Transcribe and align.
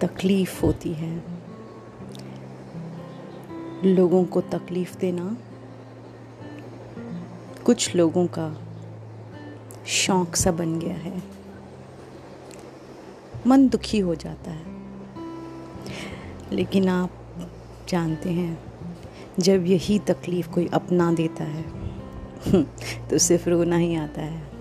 तकलीफ़ 0.00 0.62
होती 0.62 0.92
है। 0.92 1.22
लोगों 3.84 4.24
को 4.24 4.40
तकलीफ़ 4.40 4.98
देना, 4.98 5.36
कुछ 7.64 7.96
लोगों 7.96 8.26
का 8.26 8.62
शौक 9.86 10.36
सा 10.36 10.52
बन 10.52 10.78
गया 10.78 10.94
है। 10.94 11.22
मन 13.46 13.68
दुखी 13.68 13.98
हो 13.98 14.14
जाता 14.14 14.50
है। 14.50 14.78
लेकिन 16.52 16.88
आप 16.88 17.10
जानते 17.88 18.30
हैं, 18.30 18.64
जब 19.38 19.66
यही 19.66 19.98
तकलीफ़ 19.98 20.48
कोई 20.48 20.66
अपना 20.66 21.12
देता 21.12 21.44
है 21.44 21.64
तो 23.10 23.18
सिर्फ़ 23.18 23.48
रोना 23.48 23.76
ही 23.76 23.94
आता 23.94 24.22
है। 24.22 24.57